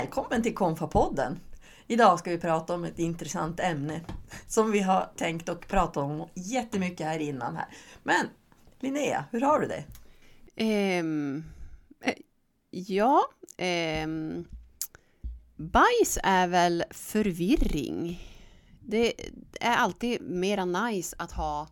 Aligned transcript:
Välkommen 0.00 0.42
till 0.42 0.54
Konfapodden! 0.54 1.40
Idag 1.86 2.18
ska 2.18 2.30
vi 2.30 2.38
prata 2.38 2.74
om 2.74 2.84
ett 2.84 2.98
intressant 2.98 3.60
ämne 3.60 4.00
som 4.46 4.70
vi 4.70 4.80
har 4.80 5.10
tänkt 5.16 5.48
och 5.48 5.68
prata 5.68 6.00
om 6.00 6.28
jättemycket 6.34 7.06
här 7.06 7.18
innan. 7.18 7.56
Här. 7.56 7.66
Men 8.02 8.26
Linnea, 8.80 9.24
hur 9.30 9.40
har 9.40 9.60
du 9.60 9.66
det? 9.66 9.84
Eh, 10.56 11.04
ja, 12.70 13.24
ehm, 13.56 14.44
bajs 15.56 16.18
är 16.22 16.48
väl 16.48 16.84
förvirring. 16.90 18.20
Det 18.80 19.12
är 19.60 19.76
alltid 19.76 20.20
mera 20.20 20.64
nice 20.64 21.16
att 21.18 21.32
ha 21.32 21.68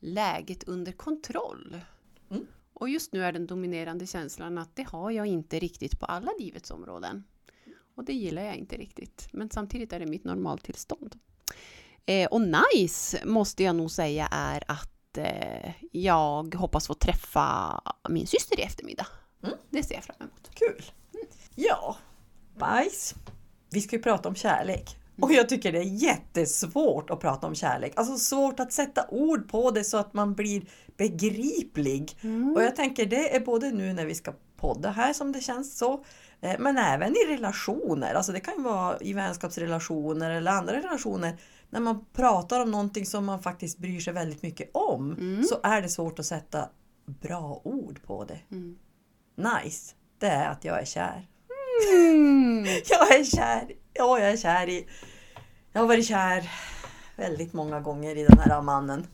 läget 0.00 0.64
under 0.64 0.92
kontroll. 0.92 1.80
Mm. 2.30 2.46
Och 2.72 2.88
just 2.88 3.12
nu 3.12 3.24
är 3.24 3.32
den 3.32 3.46
dominerande 3.46 4.06
känslan 4.06 4.58
att 4.58 4.76
det 4.76 4.86
har 4.88 5.10
jag 5.10 5.26
inte 5.26 5.58
riktigt 5.58 6.00
på 6.00 6.06
alla 6.06 6.30
livets 6.38 6.70
områden. 6.70 7.24
Och 7.98 8.04
det 8.04 8.12
gillar 8.12 8.42
jag 8.42 8.56
inte 8.56 8.76
riktigt. 8.76 9.28
Men 9.32 9.50
samtidigt 9.50 9.92
är 9.92 9.98
det 10.00 10.06
mitt 10.06 10.24
normaltillstånd. 10.24 11.14
Eh, 12.06 12.28
och 12.28 12.40
nice 12.40 13.26
måste 13.26 13.62
jag 13.62 13.76
nog 13.76 13.90
säga 13.90 14.28
är 14.30 14.64
att 14.68 15.18
eh, 15.18 15.72
jag 15.92 16.54
hoppas 16.54 16.86
få 16.86 16.94
träffa 16.94 17.80
min 18.08 18.26
syster 18.26 18.60
i 18.60 18.62
eftermiddag. 18.62 19.06
Mm. 19.42 19.56
Det 19.70 19.82
ser 19.82 19.94
jag 19.94 20.04
fram 20.04 20.16
emot. 20.20 20.50
Kul! 20.54 20.82
Ja, 21.54 21.96
bajs. 22.58 23.14
Vi 23.70 23.80
ska 23.80 23.96
ju 23.96 24.02
prata 24.02 24.28
om 24.28 24.34
kärlek. 24.34 24.96
Och 25.20 25.32
jag 25.32 25.48
tycker 25.48 25.72
det 25.72 25.78
är 25.78 26.02
jättesvårt 26.02 27.10
att 27.10 27.20
prata 27.20 27.46
om 27.46 27.54
kärlek. 27.54 27.92
Alltså 27.96 28.16
svårt 28.16 28.60
att 28.60 28.72
sätta 28.72 29.06
ord 29.08 29.48
på 29.50 29.70
det 29.70 29.84
så 29.84 29.96
att 29.96 30.14
man 30.14 30.34
blir 30.34 30.62
begriplig. 30.96 32.16
Och 32.56 32.62
jag 32.62 32.76
tänker 32.76 33.06
det 33.06 33.36
är 33.36 33.40
både 33.40 33.70
nu 33.70 33.92
när 33.92 34.06
vi 34.06 34.14
ska 34.14 34.32
podda 34.56 34.90
här 34.90 35.12
som 35.12 35.32
det 35.32 35.40
känns 35.40 35.78
så. 35.78 36.04
Eh, 36.40 36.58
Men 36.58 36.78
även 36.78 37.12
i 37.16 37.32
relationer. 37.32 38.14
Alltså 38.14 38.32
det 38.32 38.40
kan 38.40 38.54
ju 38.56 38.62
vara 38.62 38.98
i 39.00 39.12
vänskapsrelationer 39.12 40.30
eller 40.30 40.50
andra 40.50 40.76
relationer. 40.76 41.36
När 41.70 41.80
man 41.80 42.04
pratar 42.12 42.60
om 42.60 42.70
någonting 42.70 43.06
som 43.06 43.24
man 43.24 43.42
faktiskt 43.42 43.78
bryr 43.78 44.00
sig 44.00 44.12
väldigt 44.12 44.42
mycket 44.42 44.70
om. 44.74 45.16
Så 45.48 45.60
är 45.62 45.82
det 45.82 45.88
svårt 45.88 46.18
att 46.18 46.26
sätta 46.26 46.68
bra 47.06 47.60
ord 47.64 48.02
på 48.06 48.24
det. 48.24 48.40
Mm. 48.50 48.78
Nice, 49.36 49.94
det 50.18 50.26
är 50.26 50.48
att 50.48 50.64
jag 50.64 50.80
är 50.80 50.84
kär. 50.84 51.28
Mm. 51.92 52.64
Jag 52.88 53.14
är 53.14 53.24
kär. 53.24 53.72
Ja, 53.92 54.18
jag 54.18 54.30
är 54.30 54.36
kär 54.36 54.68
i... 54.68 54.86
Jag 55.72 55.80
har 55.80 55.88
varit 55.88 56.06
kär 56.06 56.50
väldigt 57.16 57.52
många 57.52 57.80
gånger 57.80 58.16
i 58.16 58.24
den 58.24 58.38
här 58.38 58.62
mannen. 58.62 59.06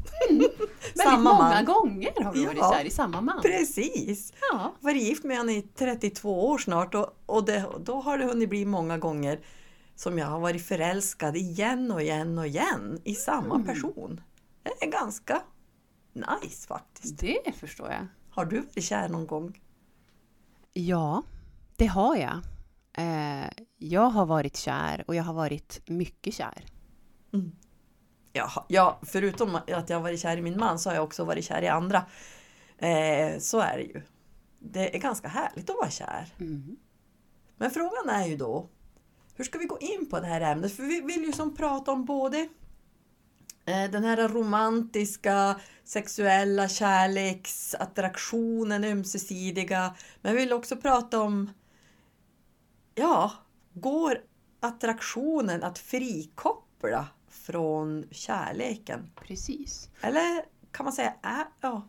Väldigt 0.95 1.21
många 1.25 1.63
gånger 1.63 2.25
har 2.25 2.33
vi 2.33 2.45
varit 2.47 2.59
Ja. 2.59 2.73
kär 2.79 2.85
i 2.85 2.91
samma 2.91 3.21
man. 3.21 3.43
Precis! 3.43 4.33
Ja. 4.53 4.73
Jag 4.81 4.85
varit 4.91 5.03
gift 5.03 5.25
med 5.25 5.37
honom 5.39 5.55
i 5.55 5.63
32 5.63 6.49
år 6.51 6.59
snart 6.59 6.95
och, 6.95 7.19
och 7.27 7.45
det, 7.45 7.67
då 7.81 8.01
har 8.01 8.19
det 8.19 8.25
hunnit 8.25 8.49
bli 8.49 8.65
många 8.65 8.99
gånger 8.99 9.41
som 9.97 10.19
jag 10.19 10.27
har 10.27 10.41
varit 10.41 10.67
förälskad 10.67 11.37
igen 11.37 11.91
och 11.91 12.03
igen 12.03 12.39
och 12.39 12.47
igen 12.47 13.01
i 13.05 13.15
samma 13.15 13.55
Mm. 13.55 13.67
person. 13.67 14.21
Det 14.63 14.85
är 14.87 14.91
ganska 14.91 15.43
nice 16.13 16.69
faktiskt. 16.69 17.19
Det 17.19 17.53
förstår 17.57 17.91
jag. 17.91 18.07
Har 18.31 18.45
du 18.45 18.61
varit 18.61 18.85
kär 18.85 19.09
någon 19.09 19.27
gång? 19.27 19.61
Ja, 20.73 21.23
det 21.77 21.87
har 21.87 22.17
jag. 22.17 22.41
Eh, 22.93 23.49
jag 23.79 24.09
har 24.11 24.27
varit 24.27 24.57
kär 24.57 25.05
och 25.07 25.15
jag 25.15 25.23
har 25.25 25.35
varit 25.35 25.81
mycket 25.89 26.35
kär. 26.35 26.65
Ja, 28.37 28.65
ja, 28.69 28.99
förutom 29.03 29.55
att 29.55 29.91
jag 29.91 30.01
varit 30.01 30.21
kär 30.21 30.37
i 30.37 30.43
min 30.43 30.59
man 30.59 30.79
så 30.79 30.91
har 30.91 30.95
jag 30.95 31.05
också 31.05 31.25
varit 31.25 31.45
kär 31.45 31.63
i 31.63 31.69
andra. 31.69 32.05
Eh, 32.79 33.39
så 33.39 33.61
är 33.61 33.77
det 33.77 33.83
ju. 33.83 34.03
Det 34.59 34.97
är 34.97 35.01
ganska 35.01 35.29
härligt 35.29 35.71
att 35.71 35.77
vara 35.77 35.91
kär. 35.91 36.35
Mm. 36.41 36.77
Men 37.57 37.71
frågan 37.71 38.09
är 38.09 38.27
ju 38.27 38.37
då, 38.37 38.69
hur 39.35 39.45
ska 39.45 39.59
vi 39.59 39.65
gå 39.65 39.79
in 39.79 40.11
på 40.11 40.21
det 40.21 40.27
här 40.27 40.41
ämnet? 40.41 40.77
För 40.77 40.83
vi 40.83 41.01
vill 41.01 41.25
ju 41.25 41.33
som 41.33 41.57
prata 41.57 41.93
om 41.93 42.05
både 42.05 42.49
eh, 43.65 43.91
den 43.91 44.05
här 44.05 44.29
romantiska, 44.29 45.61
sexuella 45.85 46.69
kärleksattraktionen, 46.69 48.85
ömsesidiga. 48.85 49.95
Men 50.23 50.35
vi 50.35 50.41
vill 50.41 50.53
också 50.53 50.77
prata 50.77 51.21
om, 51.21 51.51
ja, 52.95 53.33
går 53.73 54.19
attraktionen 54.61 55.63
att 55.63 55.79
frikoppla 55.79 57.09
från 57.47 58.05
kärleken? 58.11 59.11
Precis. 59.27 59.91
Eller 60.01 60.45
kan 60.71 60.85
man 60.85 60.93
säga, 60.93 61.15
äh, 61.25 61.43
ja, 61.61 61.89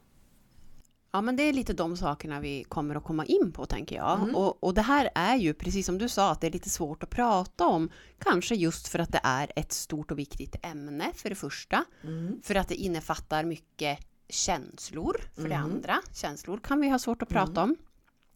Ja, 1.12 1.22
men 1.22 1.36
det 1.36 1.44
är 1.44 1.54
lite 1.54 1.74
de 1.74 1.98
sakerna 1.98 2.40
vi 2.40 2.64
kommer 2.64 2.96
att 2.96 3.04
komma 3.04 3.26
in 3.26 3.52
på, 3.52 3.66
tänker 3.66 3.96
jag. 3.96 4.20
Mm. 4.22 4.36
Och, 4.36 4.64
och 4.64 4.74
det 4.74 4.82
här 4.82 5.10
är 5.16 5.36
ju, 5.36 5.54
precis 5.54 5.86
som 5.86 5.98
du 5.98 6.10
sa, 6.10 6.32
att 6.32 6.42
det 6.42 6.48
är 6.48 6.52
lite 6.52 6.70
svårt 6.70 7.04
att 7.04 7.10
prata 7.10 7.66
om. 7.66 7.90
Kanske 8.20 8.56
just 8.56 8.88
för 8.88 9.00
att 9.00 9.12
det 9.12 9.20
är 9.24 9.52
ett 9.56 9.72
stort 9.72 10.12
och 10.12 10.20
viktigt 10.20 10.56
ämne, 10.62 11.12
för 11.14 11.30
det 11.30 11.36
första. 11.36 11.86
mm, 12.04 12.42
För 12.44 12.56
att 12.56 12.68
det 12.68 12.76
innefattar 12.76 13.44
mycket 13.44 14.00
känslor, 14.30 15.18
för 15.36 15.50
det 15.50 15.56
Mm. 15.56 15.72
andra. 15.72 15.96
Känslor 16.14 16.58
kan 16.58 16.82
vi 16.82 16.90
ha 16.90 17.00
svårt 17.00 17.22
att 17.22 17.30
prata 17.30 17.64
om. 17.64 17.76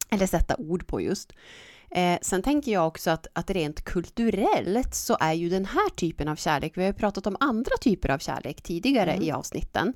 Eller 0.10 0.28
sätta 0.28 0.56
ord 0.56 0.88
på 0.88 1.02
just. 1.02 1.34
Eh, 1.92 2.20
sen 2.22 2.42
tänker 2.42 2.72
jag 2.72 2.88
också 2.88 3.10
att, 3.12 3.28
att 3.34 3.50
rent 3.50 3.84
kulturellt 3.84 4.96
så 4.96 5.18
är 5.20 5.34
ju 5.34 5.50
den 5.50 5.66
här 5.66 5.90
typen 5.90 6.28
av 6.28 6.36
kärlek, 6.36 6.78
vi 6.78 6.82
har 6.82 6.88
ju 6.88 6.94
pratat 6.94 7.28
om 7.28 7.38
andra 7.40 7.78
typer 7.82 8.10
av 8.10 8.18
kärlek 8.20 8.62
tidigare 8.62 9.12
Mm. 9.12 9.24
i 9.24 9.32
avsnitten, 9.32 9.94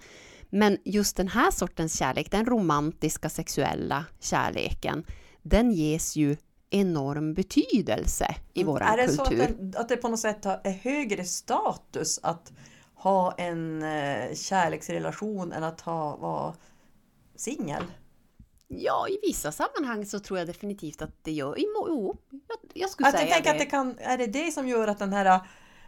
men 0.49 0.77
just 0.85 1.15
den 1.17 1.27
här 1.27 1.51
sortens 1.51 1.97
kärlek, 1.99 2.31
den 2.31 2.45
romantiska 2.45 3.29
sexuella 3.29 4.05
kärleken, 4.19 5.03
den 5.41 5.71
ges 5.71 6.15
ju 6.15 6.37
enorm 6.69 7.33
betydelse 7.33 8.35
i 8.53 8.63
våran 8.63 8.87
Mm. 8.87 8.99
Är 8.99 9.07
det 9.07 9.17
kultur. 9.17 9.37
så 9.37 9.43
att 9.43 9.71
det, 9.71 9.79
att 9.79 9.89
det 9.89 9.97
på 9.97 10.07
något 10.07 10.19
sätt 10.19 10.45
har- 10.45 10.61
är 10.63 10.71
högre 10.71 11.23
status 11.25 12.19
att 12.23 12.51
ha 12.95 13.31
en 13.37 13.83
eh, 13.83 14.35
kärleksrelation 14.35 15.51
än 15.53 15.63
att 15.63 15.81
ha, 15.81 16.15
vara 16.15 16.53
singel? 17.35 17.83
Ja, 18.67 19.07
i 19.09 19.19
vissa 19.21 19.51
sammanhang 19.51 20.05
så 20.05 20.19
tror 20.19 20.39
jag 20.39 20.47
definitivt 20.47 21.01
att 21.01 21.23
det 21.23 21.31
gör. 21.31 21.55
Jo, 21.57 22.17
jag, 22.29 22.57
jag 22.73 22.89
skulle 22.89 23.07
Att 23.07 23.13
jag 23.13 23.21
säga 23.21 23.33
tänker 23.33 23.49
det. 23.49 23.55
att 23.55 23.59
det 23.59 23.65
kan, 23.65 23.97
är 23.99 24.17
det 24.17 24.27
det 24.27 24.51
som 24.51 24.67
gör 24.67 24.87
att 24.87 24.99
den 24.99 25.13
här 25.13 25.39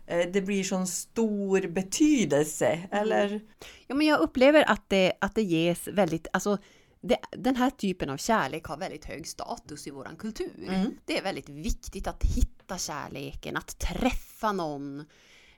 eh, 0.08 0.28
det 0.34 0.42
blir 0.42 0.64
sån 0.64 0.88
stor 0.88 1.68
betydelse? 1.68 2.66
Mm. 2.68 2.88
Eller? 2.92 3.42
Ja, 3.88 3.96
men 3.96 4.08
jag 4.08 4.20
upplever 4.20 4.64
att 4.72 4.90
det, 4.90 5.14
att 5.22 5.36
det 5.36 5.44
ges 5.44 5.88
väldigt, 5.88 6.28
alltså 6.34 6.58
det, 7.02 7.18
den 7.32 7.56
här 7.56 7.70
typen 7.70 8.10
av 8.10 8.18
kärlek 8.18 8.66
har 8.66 8.78
väldigt 8.78 9.06
hög 9.06 9.28
status 9.28 9.88
i 9.88 9.92
våran 9.92 10.16
kultur. 10.16 10.66
Mm. 10.68 10.92
Det 11.06 11.18
är 11.18 11.24
väldigt 11.24 11.50
viktigt 11.50 12.08
att 12.08 12.24
hitta 12.24 12.78
kärleken, 12.78 13.58
att 13.58 13.80
träffa 13.80 14.52
någon. 14.52 15.00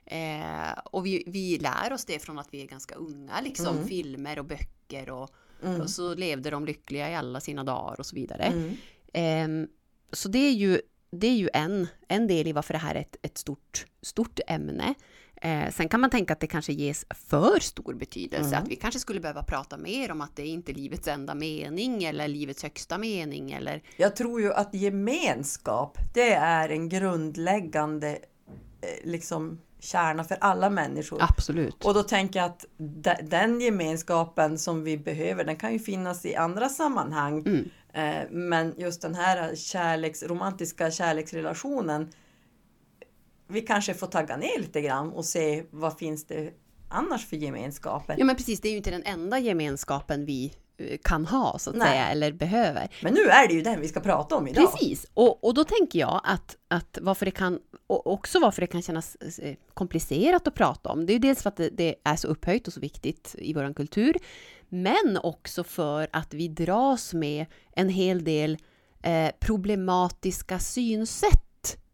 Eh, 0.06 0.78
och 0.84 1.06
vi, 1.06 1.24
vi 1.26 1.58
lär 1.58 1.92
oss 1.92 2.04
det 2.04 2.18
från 2.18 2.38
att 2.38 2.48
vi 2.54 2.62
är 2.62 2.66
ganska 2.66 2.94
unga, 2.94 3.40
liksom 3.40 3.76
Mm. 3.76 3.88
filmer 3.88 4.38
och 4.38 4.44
böcker 4.44 5.10
och, 5.10 5.30
Mm. 5.64 5.80
och 5.80 5.90
så 5.90 6.14
levde 6.14 6.50
de 6.50 6.64
lyckliga 6.64 7.10
i 7.10 7.14
alla 7.14 7.40
sina 7.40 7.64
dagar 7.64 8.00
och 8.00 8.06
så 8.06 8.14
vidare. 8.16 8.42
Mm. 8.44 8.76
Ehm, 9.12 9.68
så 10.12 10.28
det 10.28 10.38
är 10.38 10.52
ju, 10.52 10.80
det 11.10 11.26
är 11.26 11.36
ju 11.36 11.48
en, 11.54 11.86
en 12.08 12.26
del 12.26 12.46
i 12.46 12.52
varför 12.52 12.74
det 12.74 12.78
här 12.78 12.94
är 12.94 13.00
ett, 13.00 13.16
ett 13.22 13.38
stort, 13.38 13.86
stort 14.02 14.40
ämne. 14.46 14.94
Eh, 15.42 15.70
sen 15.70 15.88
kan 15.88 16.00
man 16.00 16.10
tänka 16.10 16.32
att 16.32 16.40
det 16.40 16.46
kanske 16.46 16.72
ges 16.72 17.06
för 17.10 17.60
stor 17.60 17.94
betydelse, 17.94 18.48
Mm. 18.48 18.62
att 18.62 18.68
vi 18.70 18.76
kanske 18.76 19.00
skulle 19.00 19.20
behöva 19.20 19.42
prata 19.42 19.76
mer 19.76 20.10
om 20.10 20.20
att 20.20 20.36
det 20.36 20.42
är 20.42 20.46
inte 20.46 20.72
livets 20.72 21.08
enda 21.08 21.34
mening 21.34 22.04
eller 22.04 22.28
livets 22.28 22.62
högsta 22.62 22.98
mening 22.98 23.52
eller 23.52 23.82
Jag 23.96 24.16
tror 24.16 24.40
ju 24.40 24.52
att 24.52 24.74
gemenskap, 24.74 25.98
det 26.14 26.32
är 26.32 26.68
en 26.68 26.88
grundläggande 26.88 28.08
eh, 28.80 29.10
liksom, 29.10 29.60
kärna 29.80 30.24
för 30.24 30.36
alla 30.40 30.70
människor. 30.70 31.18
absolut. 31.22 31.84
Och 31.84 31.94
då 31.94 32.02
tänker 32.02 32.38
jag 32.40 32.46
att 32.46 32.64
de- 32.78 33.16
den 33.22 33.60
gemenskapen 33.60 34.58
som 34.58 34.84
vi 34.84 34.98
behöver, 34.98 35.44
den 35.44 35.56
kan 35.56 35.72
ju 35.72 35.78
finnas 35.78 36.24
i 36.26 36.34
andra 36.34 36.68
sammanhang. 36.68 37.38
Mm. 37.46 37.68
Eh, 37.92 38.30
Men 38.30 38.74
just 38.78 39.02
den 39.02 39.14
här 39.14 39.54
kärleks, 39.56 40.22
romantiska 40.22 40.90
kärleksrelationen, 40.90 42.08
vi 43.48 43.60
kanske 43.60 43.94
får 43.94 44.06
tagga 44.06 44.36
ner 44.36 44.58
lite 44.58 44.80
grann 44.80 45.12
och 45.12 45.24
se 45.24 45.64
vad 45.70 45.98
finns 45.98 46.24
det 46.26 46.50
annars 46.88 47.26
för 47.26 47.36
gemenskaper. 47.36 48.14
Ja 48.18 48.24
men 48.24 48.36
precis, 48.36 48.60
det 48.60 48.68
är 48.68 48.70
ju 48.70 48.76
inte 48.76 48.90
den 48.90 49.02
enda 49.04 49.38
gemenskapen 49.38 50.24
vi 50.24 50.52
kan 51.02 51.26
ha 51.26 51.58
så 51.58 51.70
att 51.70 51.76
Nej. 51.76 51.88
säga, 51.88 52.08
eller 52.08 52.32
behöver. 52.32 52.88
Men 53.02 53.14
nu 53.14 53.20
är 53.20 53.48
det 53.48 53.54
ju 53.54 53.62
den 53.62 53.80
vi 53.80 53.88
ska 53.88 54.00
prata 54.00 54.36
om 54.36 54.48
idag. 54.48 54.72
Precis, 54.72 55.06
och, 55.14 55.44
och 55.44 55.54
då 55.54 55.64
tänker 55.64 55.98
jag 55.98 56.20
att, 56.24 56.56
att 56.68 56.98
varför 57.02 57.24
det 57.24 57.30
kan, 57.30 57.58
och 57.86 58.06
också 58.06 58.40
varför 58.40 58.60
det 58.60 58.66
kan 58.66 58.82
kännas 58.82 59.14
eh, 59.14 59.54
komplicerat 59.74 60.48
att 60.48 60.54
prata 60.54 60.88
om, 60.88 61.06
det 61.06 61.12
är 61.12 61.14
ju 61.14 61.18
dels 61.18 61.42
för 61.42 61.48
att 61.48 61.56
det, 61.56 61.68
det 61.68 61.94
är 62.04 62.16
så 62.16 62.28
upphöjt 62.28 62.66
och 62.66 62.72
så 62.72 62.80
viktigt 62.80 63.34
i 63.38 63.52
vår 63.52 63.74
kultur, 63.74 64.16
men 64.68 65.18
också 65.22 65.64
för 65.64 66.08
att 66.12 66.34
vi 66.34 66.48
dras 66.48 67.14
med 67.14 67.46
en 67.76 67.88
hel 67.88 68.24
del 68.24 68.58
eh, 69.02 69.30
problematiska 69.40 70.58
synsätt 70.58 71.47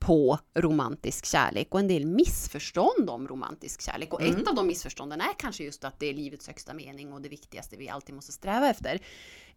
på 0.06 0.39
romantisk 0.55 1.25
kärlek 1.25 1.69
och 1.71 1.81
en 1.81 1.89
del 1.89 2.06
missförstånd 2.06 3.11
om 3.11 3.29
romantisk 3.29 3.83
kärlek. 3.83 4.12
Och 4.12 4.23
ett 4.23 4.49
av 4.49 4.55
de 4.55 4.67
missförstånden 4.67 5.21
är 5.21 5.39
kanske 5.39 5.65
just 5.65 5.85
att 5.85 6.01
det 6.01 6.06
är 6.06 6.15
livets 6.15 6.47
högsta 6.47 6.75
mening 6.75 7.12
och 7.12 7.21
det 7.21 7.29
viktigaste 7.29 7.77
vi 7.77 7.89
alltid 7.89 8.15
måste 8.15 8.33
sträva 8.33 8.69
efter. 8.69 8.95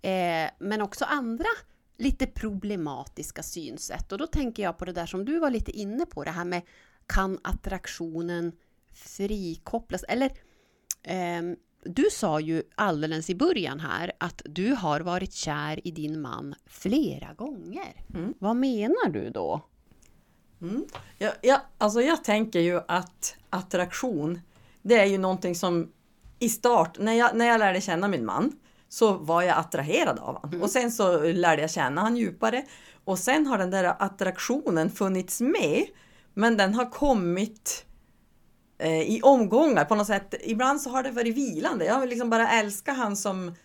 Eh, 0.01 0.49
men 0.59 0.81
också 0.81 1.05
andra 1.05 1.45
lite 1.97 2.27
problematiska 2.27 3.43
synsätt. 3.43 4.11
Och 4.11 4.17
då 4.17 4.27
tänker 4.27 4.63
jag 4.63 4.77
på 4.77 4.85
det 4.85 4.91
där 4.91 5.05
som 5.05 5.25
du 5.25 5.39
var 5.39 5.49
lite 5.49 5.71
inne 5.71 6.05
på, 6.05 6.23
det 6.23 6.31
här 6.31 6.45
med 6.45 6.61
kan 7.05 7.39
attraktionen 7.43 8.51
frikopplas? 8.93 10.03
Eller 10.03 10.31
ehm, 11.03 11.55
du 11.83 12.05
sa 12.11 12.39
ju 12.39 12.63
alldeles 12.75 13.29
i 13.29 13.35
början 13.35 13.79
här 13.79 14.11
att 14.17 14.41
du 14.45 14.73
har 14.73 14.99
varit 14.99 15.33
kär 15.33 15.87
i 15.87 15.91
din 15.91 16.21
man 16.21 16.55
flera 16.65 17.33
gånger. 17.33 18.05
Mm. 18.15 18.33
Vad 18.39 18.55
menar 18.55 19.09
du 19.09 19.29
då? 19.29 19.61
Ja, 21.17 21.31
ja, 21.41 21.61
alltså 21.77 22.01
jag 22.01 22.23
tänker 22.23 22.59
ju 22.59 22.81
att 22.87 23.35
attraktion, 23.49 24.41
det 24.81 24.99
är 24.99 25.05
ju 25.05 25.17
någonting 25.17 25.55
som 25.55 25.91
i 26.39 26.49
start, 26.49 26.99
när 26.99 27.13
jag, 27.13 27.35
när 27.35 27.45
jag 27.45 27.59
lärde 27.59 27.81
känna 27.81 28.07
min 28.07 28.25
man, 28.25 28.51
så 28.89 29.13
var 29.13 29.41
jag 29.41 29.57
attraherad 29.57 30.19
av 30.19 30.41
honom. 30.41 30.61
Och 30.61 30.69
sen 30.69 30.91
så 30.91 31.19
lärde 31.23 31.61
jag 31.61 31.71
känna 31.71 32.01
honom 32.01 32.17
djupare. 32.17 32.65
Och 33.05 33.19
sen 33.19 33.47
har 33.47 33.57
den 33.57 33.71
där 33.71 33.95
attraktionen 33.99 34.91
funnits 34.91 35.41
med, 35.41 35.85
men 36.33 36.57
den 36.57 36.73
har 36.73 36.89
kommit 36.91 37.85
eh, 38.77 39.01
i 39.01 39.21
omgångar 39.23 39.85
på 39.85 39.95
något 39.95 40.07
sätt. 40.07 40.33
Ibland 40.43 40.81
så 40.81 40.89
har 40.89 41.03
det 41.03 41.11
varit 41.11 41.35
vilande. 41.35 41.85
Jag 41.85 41.99
vill 41.99 42.09
liksom 42.09 42.29
bara 42.29 42.49
älska 42.49 42.93
han 42.93 43.15
som 43.15 43.55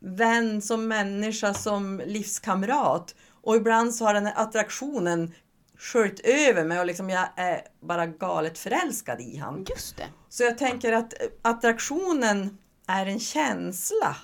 vän, 0.00 0.62
som 0.62 0.88
människa, 0.88 1.54
som 1.54 2.02
livskamrat. 2.06 3.14
Och 3.42 3.56
ibland 3.56 3.94
så 3.94 4.04
har 4.04 4.14
den 4.14 4.26
här 4.26 4.34
attraktionen 4.36 5.34
sköljt 5.80 6.20
över 6.20 6.64
mig 6.64 6.80
och 6.80 6.86
liksom 6.86 7.10
jag 7.10 7.28
är 7.36 7.62
bara 7.82 8.06
galet 8.06 8.58
förälskad 8.58 9.20
i 9.20 9.36
han. 9.36 9.66
Just 9.68 9.96
det. 9.96 10.06
Så 10.28 10.42
jag 10.42 10.58
tänker 10.58 10.92
att 10.92 11.14
attraktionen 11.42 12.58
är 12.88 13.06
en 13.06 13.20
känsla. 13.20 14.16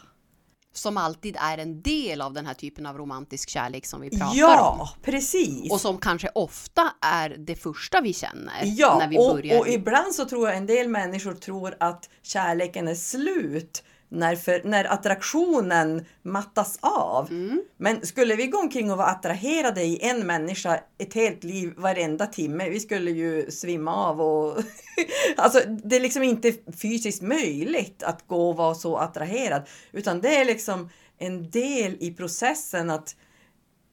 Som 0.72 0.96
alltid 0.96 1.36
är 1.40 1.58
en 1.58 1.82
del 1.82 2.20
av 2.20 2.32
den 2.32 2.46
här 2.46 2.54
typen 2.54 2.86
av 2.86 2.98
romantisk 2.98 3.48
kärlek 3.48 3.86
som 3.86 4.00
vi 4.00 4.10
pratar 4.10 4.26
om. 4.26 4.34
Ja, 4.38 4.90
precis. 5.02 5.72
Och 5.72 5.80
som 5.80 5.98
kanske 5.98 6.28
ofta 6.34 6.92
är 7.00 7.28
det 7.30 7.56
första 7.56 8.00
vi 8.00 8.12
känner 8.12 8.62
Ja, 8.64 8.98
när 8.98 9.08
vi 9.08 9.18
och, 9.18 9.34
börjar. 9.34 9.58
och 9.60 9.68
ibland 9.68 10.14
så 10.14 10.24
tror 10.24 10.48
jag 10.48 10.56
en 10.56 10.66
del 10.66 10.88
människor 10.88 11.32
tror 11.34 11.76
att 11.80 12.10
kärleken 12.22 12.88
är 12.88 12.94
slut 12.94 13.84
när, 14.08 14.36
för, 14.36 14.60
när 14.64 14.84
attraktionen 14.84 16.04
mattas 16.22 16.78
av. 16.80 17.30
Mm. 17.30 17.62
Men 17.76 18.06
skulle 18.06 18.36
vi 18.36 18.46
gå 18.46 18.58
omkring 18.58 18.90
och 18.90 18.98
vara 18.98 19.08
attraherade 19.08 19.82
i 19.82 19.98
en 20.02 20.26
människa 20.26 20.80
ett 20.98 21.14
helt 21.14 21.44
liv 21.44 21.72
varenda 21.76 22.26
timme, 22.26 22.68
vi 22.68 22.80
skulle 22.80 23.10
ju 23.10 23.50
svimma 23.50 23.94
av 23.94 24.20
och 24.20 24.58
alltså 25.36 25.60
det 25.84 25.96
är 25.96 26.00
liksom 26.00 26.22
inte 26.22 26.52
fysiskt 26.82 27.22
möjligt 27.22 28.02
att 28.02 28.26
gå 28.26 28.50
och 28.50 28.56
vara 28.56 28.74
så 28.74 28.96
attraherad, 28.96 29.68
utan 29.92 30.20
det 30.20 30.36
är 30.36 30.44
liksom 30.44 30.90
en 31.18 31.50
del 31.50 31.96
i 32.00 32.14
processen 32.14 32.90
att 32.90 33.16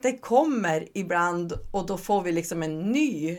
det 0.02 0.18
kommer 0.18 0.88
ibland 0.94 1.52
och 1.70 1.86
då 1.86 1.98
får 1.98 2.22
vi 2.22 2.32
liksom 2.32 2.62
en 2.62 2.92
ny 2.92 3.38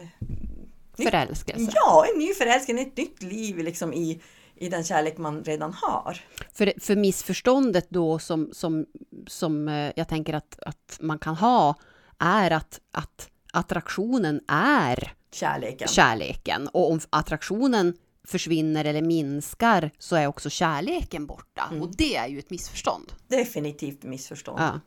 Förälskelse. 0.97 1.71
Ja, 1.75 2.05
en 2.13 2.19
ny 2.19 2.33
förälskelse, 2.33 2.81
ett 2.81 2.97
nytt 2.97 3.23
liv 3.23 3.57
liksom 3.57 3.93
i, 3.93 4.21
i 4.55 4.69
den 4.69 4.83
kärlek 4.83 5.17
man 5.17 5.43
redan 5.43 5.73
har. 5.73 6.21
För, 6.53 6.73
för 6.79 6.95
missförståndet 6.95 7.89
då 7.89 8.19
som, 8.19 8.49
som, 8.53 8.85
som 9.27 9.67
eh, 9.67 9.91
jag 9.95 10.07
tänker 10.07 10.33
att, 10.33 10.59
att 10.65 10.97
man 11.01 11.19
kan 11.19 11.35
ha 11.35 11.75
är 12.19 12.51
att, 12.51 12.79
att 12.91 13.29
attraktionen 13.53 14.41
är 14.47 15.13
Kärleken. 15.31 15.87
kärleken. 15.87 16.67
Och 16.67 16.91
om 16.91 16.99
attraktionen 17.09 17.93
försvinner 18.27 18.85
eller 18.85 19.01
minskar 19.01 19.91
så 19.99 20.15
är 20.15 20.27
också 20.27 20.49
kärleken 20.49 21.25
borta. 21.25 21.67
Mm. 21.71 21.81
Och 21.81 21.95
det 21.95 22.15
är 22.15 22.27
ju 22.27 22.39
ett 22.39 22.49
missförstånd. 22.49 23.11
Definitivt 23.27 24.03
missförstånd. 24.03 24.59
Ja. 24.59 24.79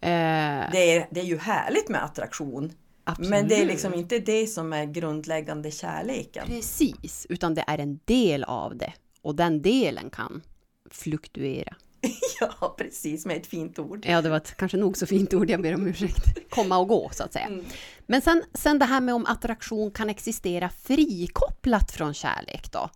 Eh, 0.00 0.70
Det, 0.72 0.96
är, 0.96 1.08
det 1.10 1.20
är 1.20 1.24
ju 1.24 1.38
härligt 1.38 1.88
med 1.88 2.04
attraktion. 2.04 2.72
Absolut. 3.04 3.30
Men 3.30 3.48
det 3.48 3.54
är 3.54 3.66
liksom 3.66 3.94
inte 3.94 4.18
det 4.18 4.46
som 4.46 4.72
är 4.72 4.84
grundläggande 4.84 5.70
kärleken. 5.70 6.46
Precis, 6.46 7.26
utan 7.28 7.54
det 7.54 7.64
är 7.66 7.78
en 7.78 8.00
del 8.04 8.44
av 8.44 8.76
det. 8.76 8.92
Och 9.22 9.34
den 9.34 9.62
delen 9.62 10.10
kan 10.10 10.42
fluktuera. 10.90 11.76
Ja, 12.40 12.74
precis 12.78 13.26
med 13.26 13.36
ett 13.36 13.46
fint 13.46 13.78
ord. 13.78 14.06
Ja, 14.08 14.22
det 14.22 14.28
var 14.28 14.36
ett 14.36 14.56
kanske 14.56 14.76
nog 14.76 14.96
så 14.96 15.06
fint 15.06 15.34
ord, 15.34 15.50
jag 15.50 15.62
ber 15.62 15.74
om 15.74 15.86
ursäkt. 15.86 16.50
Komma 16.50 16.78
och 16.78 16.88
gå, 16.88 17.10
så 17.12 17.24
att 17.24 17.32
säga. 17.32 17.46
Mm. 17.46 17.64
Men 18.06 18.22
sen, 18.22 18.42
sen 18.54 18.78
det 18.78 18.84
här 18.84 19.00
med 19.00 19.14
om 19.14 19.26
attraktion 19.26 19.90
kan 19.90 20.10
existera 20.10 20.68
frikopplat 20.68 21.92
från 21.92 22.14
kärlek 22.14 22.72
då? 22.72 22.90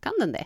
Kan 0.00 0.12
den 0.20 0.32
det? 0.32 0.44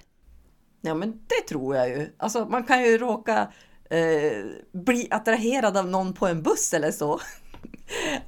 Ja, 0.81 0.95
men 0.95 1.11
det 1.11 1.49
tror 1.49 1.77
jag 1.77 1.89
ju. 1.89 2.15
Alltså, 2.17 2.45
man 2.45 2.65
kan 2.65 2.83
ju 2.83 2.99
råka 2.99 3.53
eh, 3.91 4.45
bli 4.73 5.09
attraherad 5.11 5.77
av 5.77 5.89
någon 5.89 6.15
på 6.15 6.27
en 6.27 6.43
buss 6.43 6.75
eller 6.75 6.91
så. 6.91 7.21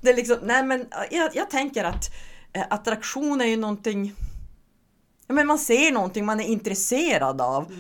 Det 0.01 0.11
är 0.11 0.17
liksom, 0.17 0.39
nej 0.43 0.65
men 0.65 0.87
jag, 1.11 1.37
jag 1.37 1.51
tänker 1.51 1.85
att 1.85 2.11
eh, 2.53 2.65
attraktion 2.71 3.41
är 3.41 3.47
ju 3.47 3.57
någonting 3.57 4.15
men 5.29 5.47
man 5.47 5.59
ser 5.59 5.93
någonting 5.93 6.25
man 6.25 6.41
är 6.41 6.45
intresserad 6.45 7.41
av. 7.41 7.73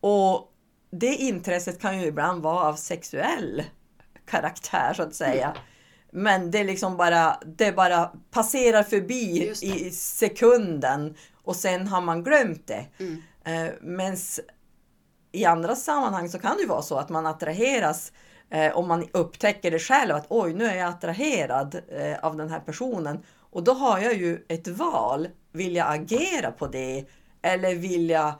Och 0.00 0.52
det 0.90 1.14
intresset 1.14 1.80
kan 1.80 2.00
ju 2.00 2.06
ibland 2.06 2.42
vara 2.42 2.68
av 2.68 2.74
sexuell 2.74 3.62
karaktär 4.26 4.92
så 4.96 5.02
att 5.02 5.14
säga. 5.14 5.56
Men 6.12 6.50
det 6.50 6.58
är 6.58 6.64
liksom 6.64 6.96
bara, 6.96 7.40
det 7.46 7.72
bara 7.72 8.10
passerar 8.30 8.82
förbi 8.82 9.52
i 9.62 9.90
sekunden 9.90 11.16
och 11.42 11.56
sen 11.56 11.86
har 11.86 12.00
man 12.00 12.24
glömt 12.24 12.66
det. 12.66 12.86
Mm. 12.98 13.22
Eh, 13.44 13.72
Men 13.82 14.16
i 15.32 15.44
andra 15.44 15.76
sammanhang 15.76 16.28
så 16.28 16.38
kan 16.38 16.56
det 16.56 16.62
ju 16.62 16.68
vara 16.68 16.82
så 16.82 16.96
att 16.98 17.08
man 17.08 17.26
attraheras 17.26 18.12
eh, 18.52 18.76
om 18.76 18.88
man 18.88 19.08
upptäcker 19.12 19.70
det 19.70 19.78
själv 19.78 20.14
att 20.14 20.26
oj, 20.28 20.54
nu 20.54 20.64
är 20.64 20.76
jag 20.76 20.88
attraherad 20.88 21.80
eh, 21.88 22.18
av 22.22 22.36
den 22.36 22.50
här 22.50 22.60
personen. 22.60 23.18
Och 23.38 23.64
då 23.64 23.72
har 23.72 23.98
jag 23.98 24.14
ju 24.14 24.44
ett 24.48 24.68
val. 24.68 25.28
Vill 25.52 25.76
jag 25.76 25.94
agera 25.94 26.52
på 26.52 26.66
det 26.66 27.04
eller 27.42 27.74
vill 27.74 28.10
jag 28.10 28.34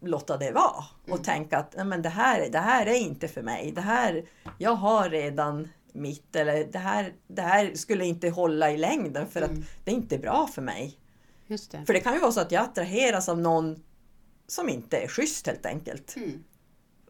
låta 0.00 0.36
det 0.36 0.52
vara 0.52 0.84
och 1.08 1.24
tänka 1.24 1.58
att 1.58 1.74
Nej, 1.76 1.84
men 1.84 2.02
det, 2.02 2.08
här, 2.08 2.48
det 2.50 2.58
här 2.58 2.86
är 2.86 2.94
inte 2.94 3.28
för 3.28 3.42
mig. 3.42 3.72
Det 3.72 3.80
här, 3.80 4.24
jag 4.58 4.74
har 4.74 5.10
redan 5.10 5.68
mitt 5.92 6.36
eller 6.36 6.64
det 6.64 6.78
här, 6.78 7.12
det 7.26 7.42
här 7.42 7.74
skulle 7.74 8.04
inte 8.04 8.28
hålla 8.28 8.70
i 8.70 8.76
längden 8.76 9.28
för 9.28 9.42
att 9.42 9.50
det 9.84 9.90
är 9.90 9.94
inte 9.94 10.18
bra 10.18 10.46
för 10.46 10.62
mig. 10.62 10.98
Det. 11.46 11.86
För 11.86 11.92
det 11.92 12.00
kan 12.00 12.14
ju 12.14 12.20
vara 12.20 12.32
så 12.32 12.40
att 12.40 12.52
jag 12.52 12.62
attraheras 12.62 13.28
av 13.28 13.38
någon 13.38 13.82
som 14.46 14.68
inte 14.68 14.96
är 14.96 15.08
schysst 15.08 15.46
helt 15.46 15.66
enkelt. 15.66 16.16
Mm. 16.16 16.44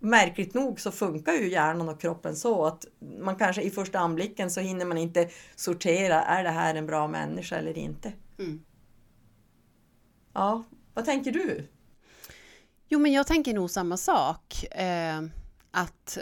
Märkligt 0.01 0.55
nog 0.55 0.81
så 0.81 0.91
funkar 0.91 1.33
ju 1.33 1.49
hjärnan 1.49 1.89
och 1.89 2.01
kroppen 2.01 2.37
så 2.37 2.65
att 2.65 2.85
man 3.21 3.37
kanske 3.37 3.63
i 3.63 3.71
första 3.71 3.99
anblicken 3.99 4.51
så 4.51 4.61
hinner 4.61 4.85
man 4.85 4.99
inte 4.99 5.29
sortera, 5.57 6.23
är 6.23 6.45
det 6.45 6.51
här 6.51 6.75
en 6.75 6.87
bra 6.87 7.09
människa 7.09 7.57
eller 7.57 7.79
inte? 7.79 8.13
Mm. 8.39 8.65
Ja, 10.33 10.65
vad 10.95 11.05
tänker 11.05 11.33
du? 11.33 11.69
Jo, 12.89 12.99
men 12.99 13.13
jag 13.13 13.27
tänker 13.27 13.55
nog 13.55 13.71
samma 13.71 13.97
sak. 13.97 14.65
Eh, 14.65 15.23
att, 15.71 16.19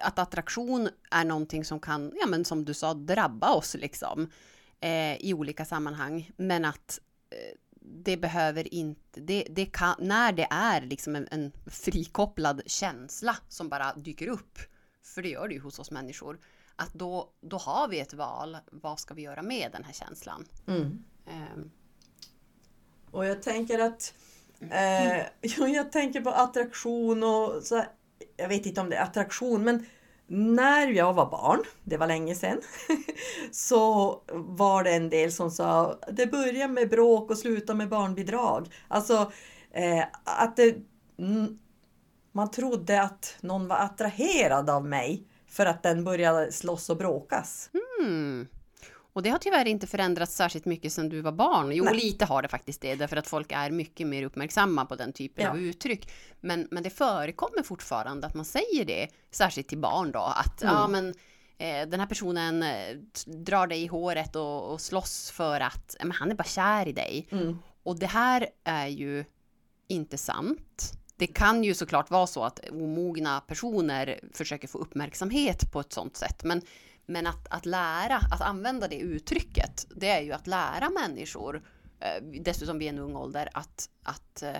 att 0.00 0.18
attraktion 0.18 0.88
är 1.10 1.24
någonting 1.24 1.64
som 1.64 1.80
kan, 1.80 2.12
ja 2.20 2.26
men 2.26 2.44
som 2.44 2.64
du 2.64 2.74
sa, 2.74 2.94
drabba 2.94 3.52
oss 3.52 3.74
liksom. 3.74 4.30
Eh, 4.80 5.16
I 5.16 5.34
olika 5.34 5.64
sammanhang. 5.64 6.30
Men 6.36 6.64
att 6.64 7.00
eh, 7.30 7.58
det 7.84 8.16
behöver 8.16 8.74
inte, 8.74 9.20
det, 9.20 9.46
det 9.50 9.66
kan, 9.66 9.94
när 9.98 10.32
det 10.32 10.46
är 10.50 10.80
liksom 10.80 11.16
en, 11.16 11.28
en 11.30 11.52
frikopplad 11.66 12.62
känsla 12.66 13.36
som 13.48 13.68
bara 13.68 13.94
dyker 13.94 14.28
upp, 14.28 14.58
för 15.02 15.22
det 15.22 15.28
gör 15.28 15.48
det 15.48 15.54
ju 15.54 15.60
hos 15.60 15.78
oss 15.78 15.90
människor, 15.90 16.38
att 16.76 16.94
då, 16.94 17.32
då 17.40 17.56
har 17.56 17.88
vi 17.88 18.00
ett 18.00 18.14
val. 18.14 18.58
Vad 18.70 19.00
ska 19.00 19.14
vi 19.14 19.22
göra 19.22 19.42
med 19.42 19.72
den 19.72 19.84
här 19.84 19.92
känslan? 19.92 20.44
Mm. 20.66 21.04
Eh, 21.26 21.64
Och 23.10 23.26
jag 23.26 23.42
tänker 23.42 23.78
att 23.78 24.14
eh, 24.70 25.26
jo, 25.42 25.66
jag 25.68 25.92
tänker 25.92 26.20
på 26.20 26.30
attraktion 26.30 27.22
och 27.22 27.62
så 27.62 27.76
här, 27.76 27.88
jag 28.36 28.48
vet 28.48 28.66
inte 28.66 28.80
om 28.80 28.90
det 28.90 28.96
är 28.96 29.02
attraktion 29.02 29.64
men 29.64 29.86
när 30.26 30.88
jag 30.88 31.12
var 31.12 31.30
barn, 31.30 31.62
det 31.84 31.96
var 31.96 32.06
länge 32.06 32.34
sedan, 32.34 32.60
så 33.50 34.20
var 34.32 34.84
det 34.84 34.90
en 34.90 35.10
del 35.10 35.32
som 35.32 35.50
sa 35.50 35.98
det 36.12 36.26
börjar 36.26 36.68
med 36.68 36.90
bråk 36.90 37.30
och 37.30 37.38
slutar 37.38 37.74
med 37.74 37.88
barnbidrag. 37.88 38.74
Alltså 38.88 39.32
eh, 39.72 40.04
att 40.24 40.56
det, 40.56 40.76
man 42.32 42.50
trodde 42.50 43.02
att 43.02 43.36
någon 43.40 43.68
var 43.68 43.76
attraherad 43.76 44.70
av 44.70 44.86
mig 44.86 45.26
för 45.48 45.66
att 45.66 45.82
den 45.82 46.04
började 46.04 46.52
slåss 46.52 46.90
och 46.90 46.96
bråkas. 46.96 47.70
Mm. 48.00 48.46
Och 49.14 49.22
det 49.22 49.30
har 49.30 49.38
tyvärr 49.38 49.64
inte 49.66 49.86
förändrats 49.86 50.36
särskilt 50.36 50.64
mycket 50.64 50.92
sedan 50.92 51.08
du 51.08 51.20
var 51.20 51.32
barn. 51.32 51.72
Jo, 51.72 51.84
Nej. 51.84 51.94
lite 51.94 52.24
har 52.24 52.42
det 52.42 52.48
faktiskt 52.48 52.80
det, 52.80 52.94
därför 52.94 53.16
att 53.16 53.26
folk 53.26 53.52
är 53.52 53.70
mycket 53.70 54.06
mer 54.06 54.22
uppmärksamma 54.22 54.84
på 54.86 54.96
den 54.96 55.12
typen 55.12 55.44
Ja. 55.44 55.50
av 55.50 55.58
uttryck. 55.58 56.10
Men, 56.40 56.68
men 56.70 56.82
det 56.82 56.90
förekommer 56.90 57.62
fortfarande 57.62 58.26
att 58.26 58.34
man 58.34 58.44
säger 58.44 58.84
det, 58.84 59.08
särskilt 59.30 59.68
till 59.68 59.78
barn 59.78 60.12
då, 60.12 60.18
att 60.20 60.62
Mm. 60.62 60.74
ja 60.74 60.88
men 60.88 61.08
eh, 61.58 61.88
den 61.88 62.00
här 62.00 62.06
personen 62.06 62.62
eh, 62.62 62.96
drar 63.26 63.66
dig 63.66 63.82
i 63.82 63.86
håret 63.86 64.36
och, 64.36 64.72
och 64.72 64.80
slåss 64.80 65.30
för 65.30 65.60
att 65.60 65.96
men 66.00 66.10
han 66.12 66.30
är 66.30 66.34
bara 66.34 66.44
kär 66.44 66.88
i 66.88 66.92
dig. 66.92 67.28
Mm. 67.30 67.58
Och 67.82 67.98
det 67.98 68.06
här 68.06 68.46
är 68.64 68.86
ju 68.86 69.24
inte 69.88 70.18
sant. 70.18 70.92
det 71.16 71.26
kan 71.26 71.64
ju 71.64 71.74
såklart 71.74 72.10
vara 72.10 72.26
så 72.26 72.44
att 72.44 72.60
omogna 72.70 73.40
personer 73.40 74.20
försöker 74.32 74.68
få 74.68 74.78
uppmärksamhet 74.78 75.72
på 75.72 75.80
ett 75.80 75.92
sådant 75.92 76.16
sätt. 76.16 76.44
Men, 76.44 76.62
men 77.06 77.26
att, 77.26 77.46
att 77.50 77.66
lära, 77.66 78.16
att 78.16 78.40
använda 78.40 78.88
det 78.88 78.98
uttrycket, 78.98 79.86
det 79.96 80.08
är 80.08 80.20
ju 80.20 80.32
att 80.32 80.46
lära 80.46 80.90
människor, 80.90 81.62
eh, 82.00 82.22
dessutom 82.40 82.78
vid 82.78 82.88
en 82.88 82.98
ung 82.98 83.16
ålder, 83.16 83.48
att, 83.54 83.88
att 84.02 84.42
eh, 84.42 84.56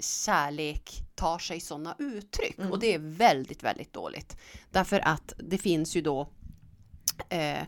kärlek 0.00 1.02
tar 1.14 1.38
sig 1.38 1.60
sådana 1.60 1.96
uttryck. 1.98 2.58
Mm. 2.58 2.70
Och 2.72 2.78
det 2.78 2.94
är 2.94 2.98
väldigt, 2.98 3.62
väldigt 3.62 3.92
dåligt. 3.92 4.36
Därför 4.70 5.00
att 5.00 5.32
det 5.38 5.58
finns 5.58 5.96
ju 5.96 6.00
då 6.00 6.28
eh, 7.28 7.62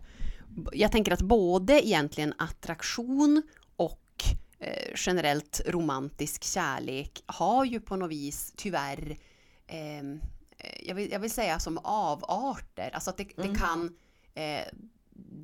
jag 0.72 0.92
tänker 0.92 1.12
att 1.12 1.22
både 1.22 1.86
egentligen 1.86 2.34
attraktion 2.38 3.42
och 3.76 4.24
eh, 4.58 4.92
generellt 4.96 5.60
romantisk 5.66 6.44
kärlek 6.44 7.22
har 7.26 7.64
ju 7.64 7.80
på 7.80 7.96
något 7.96 8.10
vis 8.10 8.52
tyvärr 8.56 9.18
ehm, 9.66 10.20
eh, 10.58 10.86
jag, 10.88 10.94
vill, 10.94 11.10
jag 11.10 11.20
vill 11.20 11.30
säga 11.30 11.58
som 11.58 11.78
avarter, 11.84 12.90
alltså 12.94 13.10
att 13.10 13.16
det, 13.16 13.38
Mm. 13.38 13.52
det 13.52 13.58
kan 13.58 13.96
eh, 14.36 14.64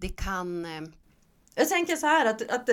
det 0.01 0.09
kan 0.09 0.65
eh, 0.65 0.83
Jag 1.55 1.69
tänker 1.69 1.97
så 1.97 2.07
här 2.07 2.27
att, 2.27 2.51
att 2.51 2.69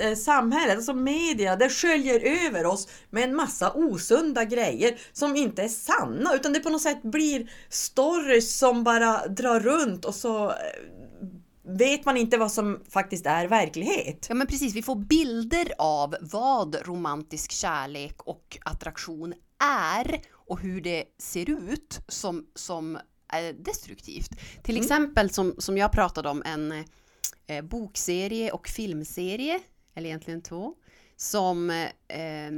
eh, 0.00 0.14
samhället, 0.14 0.76
alltså 0.76 0.94
media, 0.94 1.56
det 1.56 1.70
sköljer 1.70 2.46
över 2.46 2.66
oss 2.66 2.88
med 3.10 3.24
en 3.24 3.36
massa 3.36 3.72
osunda 3.72 4.44
grejer 4.44 5.00
som 5.12 5.36
inte 5.36 5.62
är 5.62 5.68
sanna 5.68 6.34
utan 6.34 6.52
det 6.52 6.60
på 6.60 6.70
något 6.70 6.82
sätt 6.82 7.02
blir 7.02 7.50
stories 7.68 8.58
som 8.58 8.84
bara 8.84 9.26
drar 9.26 9.60
runt 9.60 10.04
och 10.04 10.14
så 10.14 10.48
eh, 10.50 10.54
vet 11.66 12.04
man 12.04 12.16
inte 12.16 12.36
vad 12.36 12.52
som 12.52 12.80
faktiskt 12.90 13.26
är 13.26 13.48
verklighet. 13.48 14.26
Ja 14.28 14.34
men 14.34 14.46
precis, 14.46 14.74
vi 14.74 14.82
får 14.82 14.96
bilder 14.96 15.72
av 15.78 16.16
vad 16.20 16.86
romantisk 16.86 17.52
kärlek 17.52 18.22
och 18.22 18.58
attraktion 18.64 19.34
är 19.64 20.20
och 20.46 20.60
hur 20.60 20.80
det 20.80 21.04
ser 21.18 21.50
ut 21.50 22.00
som, 22.08 22.46
som 22.54 22.98
destruktivt. 23.42 24.30
Till 24.62 24.76
exempel 24.76 25.30
som, 25.30 25.54
som 25.58 25.78
jag 25.78 25.92
pratade 25.92 26.28
om 26.28 26.42
en 26.46 26.84
eh, 27.46 27.64
bokserie 27.64 28.52
och 28.52 28.68
filmserie, 28.68 29.60
eller 29.94 30.08
egentligen 30.08 30.42
två, 30.42 30.74
som 31.16 31.70
eh, 31.70 32.50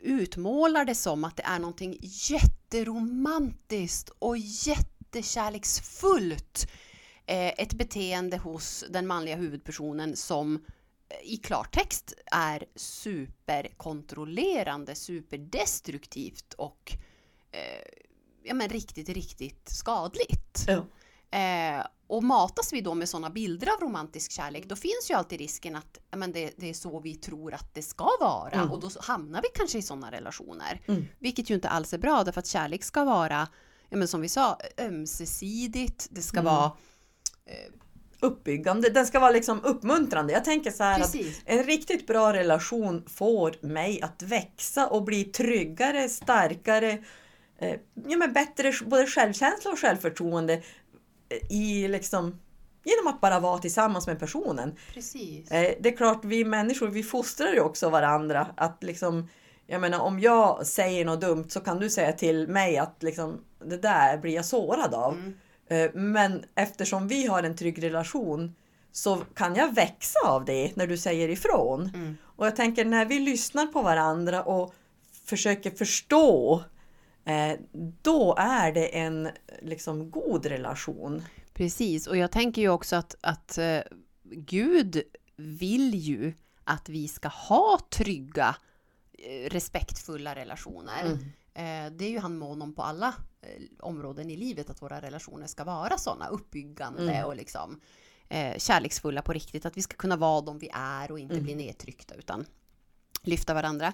utmålar 0.00 0.84
det 0.84 0.94
som 0.94 1.24
att 1.24 1.36
det 1.36 1.42
är 1.42 1.58
någonting 1.58 1.98
jätteromantiskt 2.00 4.10
och 4.18 4.38
jättekärleksfullt 4.38 6.68
eh, 7.26 7.48
ett 7.48 7.72
beteende 7.72 8.36
hos 8.36 8.84
den 8.90 9.06
manliga 9.06 9.36
huvudpersonen 9.36 10.16
som 10.16 10.54
eh, 10.54 10.60
i 11.24 11.36
klartext 11.36 12.14
är 12.26 12.64
superkontrollerande, 12.74 14.94
superdestruktivt 14.94 16.54
och 16.54 16.92
eh, 17.50 17.84
ja, 18.44 18.54
men 18.54 18.68
riktigt, 18.68 19.08
riktigt 19.08 19.68
skadligt. 19.68 20.64
Ja. 20.66 20.84
Eh, 21.38 21.86
och 22.06 22.22
matas 22.24 22.72
vi 22.72 22.80
då 22.80 22.94
med 22.94 23.08
sådana 23.08 23.30
bilder 23.30 23.66
av 23.66 23.80
romantisk 23.80 24.32
kärlek, 24.32 24.64
då 24.68 24.76
finns 24.76 25.10
ju 25.10 25.14
alltid 25.14 25.38
risken 25.38 25.76
att 25.76 25.98
ja, 26.10 26.16
men 26.16 26.32
det, 26.32 26.54
det 26.56 26.70
är 26.70 26.74
så 26.74 27.00
vi 27.00 27.14
tror 27.14 27.54
att 27.54 27.74
det 27.74 27.82
ska 27.82 28.08
vara 28.20 28.50
Mm. 28.50 28.70
och 28.72 28.80
då 28.80 28.90
hamnar 29.00 29.42
vi 29.42 29.48
kanske 29.54 29.78
i 29.78 29.82
sådana 29.82 30.10
relationer. 30.10 30.80
Mm. 30.86 31.04
Vilket 31.18 31.50
ju 31.50 31.54
inte 31.54 31.68
alls 31.68 31.92
är 31.94 31.98
bra, 31.98 32.24
därför 32.24 32.38
att 32.38 32.46
kärlek 32.46 32.84
ska 32.84 33.04
vara, 33.04 33.48
ja, 33.88 33.96
men 33.96 34.08
som 34.08 34.20
vi 34.20 34.28
sa, 34.28 34.58
ömsesidigt, 34.78 36.08
det 36.10 36.22
ska 36.22 36.40
Mm. 36.40 36.54
vara 36.54 36.72
Uppbyggande, 38.20 38.90
den 38.90 39.06
ska 39.06 39.20
vara 39.20 39.30
liksom 39.30 39.60
uppmuntrande. 39.64 40.32
Jag 40.32 40.44
tänker 40.44 40.70
så 40.70 40.82
här 40.82 41.00
att 41.00 41.12
Precis. 41.12 41.42
en 41.44 41.64
riktigt 41.64 42.06
bra 42.06 42.32
relation 42.32 43.04
får 43.08 43.66
mig 43.66 44.02
att 44.02 44.22
växa 44.22 44.86
och 44.86 45.02
bli 45.04 45.24
tryggare, 45.24 46.08
starkare, 46.08 46.90
eh, 46.90 46.98
ja, 48.08 48.16
men 48.16 48.32
bättre 48.32 48.72
både 48.86 49.06
självkänsla 49.06 49.70
och 49.70 49.78
självförtroende 49.78 50.54
eh, 51.28 51.56
i 51.56 51.88
liksom 51.88 52.40
genom 52.84 53.14
att 53.14 53.20
bara 53.20 53.40
vara 53.40 53.58
tillsammans 53.58 54.06
med 54.06 54.18
personen. 54.18 54.76
Precis. 54.94 55.50
Eh, 55.50 55.74
det 55.80 55.88
är 55.88 55.96
klart, 55.96 56.24
vi 56.24 56.44
människor 56.44 56.88
vi 56.88 57.02
fostrar 57.02 57.52
ju 57.52 57.60
också 57.60 57.90
varandra. 57.90 58.46
Att 58.56 58.82
liksom, 58.82 59.28
jag 59.66 59.80
menar 59.80 59.98
om 59.98 60.20
jag 60.20 60.66
säger 60.66 61.04
något 61.04 61.20
dumt 61.20 61.46
så 61.48 61.60
kan 61.60 61.78
du 61.78 61.90
säga 61.90 62.12
till 62.12 62.48
mig 62.48 62.78
att 62.78 63.02
liksom, 63.02 63.40
det 63.64 63.76
där 63.76 64.18
blir 64.18 64.34
jag 64.34 64.44
sårad 64.44 64.94
av. 64.94 65.14
Mm. 65.14 65.34
Eh, 65.68 65.90
Men 65.94 66.44
eftersom 66.54 67.08
vi 67.08 67.26
har 67.26 67.42
en 67.42 67.56
trygg 67.56 67.82
relation 67.82 68.54
så 68.92 69.16
kan 69.16 69.54
jag 69.54 69.74
växa 69.74 70.18
av 70.24 70.44
det 70.44 70.76
när 70.76 70.86
du 70.86 70.96
säger 70.96 71.28
ifrån. 71.28 71.90
Mm. 71.94 72.16
Och 72.36 72.46
jag 72.46 72.56
tänker 72.56 72.84
när 72.84 73.04
vi 73.04 73.18
lyssnar 73.18 73.66
på 73.66 73.82
varandra 73.82 74.42
och 74.42 74.74
försöker 75.24 75.70
förstå 75.70 76.54
eh, 76.54 76.60
då 78.02 78.34
är 78.38 78.72
det 78.72 78.98
en 78.98 79.28
liksom 79.62 80.10
god 80.10 80.46
relation. 80.46 81.22
Precis, 81.52 82.06
och 82.06 82.16
jag 82.16 82.30
tänker 82.32 82.62
ju 82.62 82.68
också 82.68 82.96
att, 82.96 83.14
att 83.20 83.58
eh, 83.58 83.80
Gud 84.24 85.02
vill 85.36 85.94
ju 85.94 86.34
att 86.64 86.88
vi 86.88 87.08
ska 87.08 87.28
ha 87.28 87.78
trygga, 87.90 88.56
eh, 89.12 89.50
respektfulla 89.50 90.34
relationer. 90.34 91.02
Mm. 91.04 91.18
Eh, 91.54 91.92
det 91.96 92.04
är 92.04 92.10
ju 92.10 92.18
han 92.18 92.38
mån 92.38 92.62
om 92.62 92.74
på 92.74 92.82
alla 92.82 93.14
eh, 93.42 93.62
områden 93.80 94.30
i 94.30 94.36
livet, 94.36 94.70
att 94.70 94.82
våra 94.82 95.00
relationer 95.02 95.46
ska 95.46 95.64
vara 95.64 95.98
sådana, 95.98 96.28
uppbyggande 96.28 97.02
Mm. 97.02 97.24
och 97.24 97.36
liksom 97.36 97.80
eh, 98.28 98.58
kärleksfulla 98.58 99.22
på 99.22 99.32
riktigt. 99.32 99.66
Att 99.66 99.76
vi 99.76 99.82
ska 99.82 99.96
kunna 99.96 100.16
vara 100.16 100.40
de 100.40 100.58
vi 100.58 100.70
är 100.74 101.10
och 101.10 101.18
inte 101.18 101.34
Mm. 101.34 101.44
bli 101.44 101.54
nedtryckta 101.54 102.14
utan 102.14 102.46
lyfta 103.22 103.54
varandra. 103.54 103.92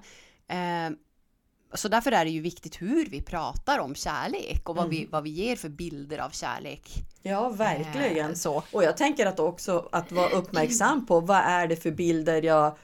Så 1.75 1.89
därför 1.89 2.13
är 2.13 2.25
det 2.25 2.31
ju 2.31 2.41
viktigt 2.41 2.83
hur 2.83 3.07
vi 3.07 3.21
pratar 3.23 3.79
om 3.79 3.95
kärlek 3.95 4.69
och 4.69 4.77
vad, 4.77 4.89
vi, 4.89 4.99
Mm. 4.99 5.11
vad 5.11 5.23
vi 5.23 5.31
ger 5.31 5.57
för 5.57 5.69
bilder 5.69 6.19
av 6.19 6.31
kärlek. 6.31 6.91
Ja, 7.23 7.49
verkligen. 7.49 8.31
Eh, 8.31 8.35
så. 8.37 8.63
Och 8.73 8.85
jag 8.85 8.97
tänker 8.97 9.27
att 9.27 9.41
också 9.41 9.89
att 9.93 10.13
vara 10.13 10.29
uppmärksam 10.39 11.07
på 11.07 11.21
vad 11.21 11.39
är 11.39 11.67
det 11.67 11.77
för 11.77 11.91
bilder 11.91 12.43
jag 12.43 12.77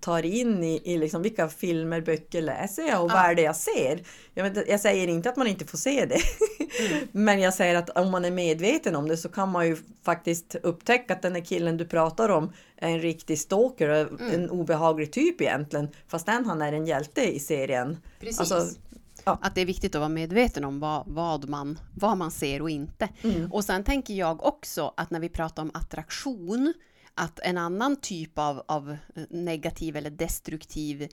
tar 0.00 0.24
in 0.24 0.64
i, 0.64 0.80
i 0.84 0.98
liksom 0.98 1.22
vilka 1.22 1.48
filmer, 1.48 2.00
böcker 2.00 2.42
läser 2.42 2.82
jag 2.88 3.02
och 3.04 3.10
vad 3.10 3.18
Ja. 3.18 3.30
är 3.30 3.34
det 3.34 3.42
jag 3.42 3.56
ser. 3.56 4.02
Jag, 4.34 4.50
vet, 4.50 4.68
jag 4.68 4.80
säger 4.80 5.08
inte 5.08 5.28
att 5.30 5.36
man 5.36 5.46
inte 5.46 5.64
får 5.66 5.78
se 5.78 6.06
det. 6.06 6.18
Mm. 6.92 7.08
Men 7.12 7.40
jag 7.40 7.54
säger 7.54 7.74
att 7.74 7.90
om 7.90 8.10
man 8.10 8.24
är 8.24 8.30
medveten 8.30 8.96
om 8.96 9.08
det 9.08 9.16
så 9.16 9.28
kan 9.28 9.48
man 9.52 9.66
ju 9.66 9.76
faktiskt 10.04 10.54
upptäcka 10.62 11.12
att 11.14 11.22
den 11.22 11.34
här 11.34 11.42
killen 11.44 11.76
du 11.76 11.84
pratar 11.84 12.28
om 12.28 12.52
är 12.76 12.88
en 12.90 13.00
riktig 13.00 13.38
stalker, 13.38 13.88
Mm. 13.88 14.34
en 14.34 14.50
obehaglig 14.50 15.12
typ 15.12 15.40
egentligen. 15.40 15.88
Fastän 16.08 16.46
han 16.46 16.62
är 16.62 16.72
en 16.72 16.86
hjälte 16.86 17.34
i 17.34 17.38
serien. 17.38 17.96
Precis. 18.20 18.40
Alltså, 18.40 18.78
ja. 19.24 19.38
Att 19.42 19.54
det 19.54 19.60
är 19.60 19.66
viktigt 19.66 19.94
att 19.94 19.98
vara 19.98 20.08
medveten 20.08 20.64
om 20.64 20.80
vad, 20.80 21.02
vad, 21.06 21.48
man, 21.48 21.78
vad 21.94 22.16
man 22.16 22.30
ser 22.30 22.62
och 22.62 22.70
inte. 22.70 23.08
Mm. 23.22 23.52
Och 23.52 23.64
sen 23.64 23.84
tänker 23.84 24.14
jag 24.14 24.46
också 24.46 24.94
att 24.96 25.10
när 25.10 25.20
vi 25.20 25.28
pratar 25.28 25.62
om 25.62 25.70
attraktion, 25.74 26.74
att 27.14 27.40
en 27.40 27.58
annan 27.58 27.96
typ 27.96 28.38
av, 28.38 28.62
av 28.68 28.96
negativ 29.30 29.96
eller 29.96 30.10
destruktiv 30.10 31.08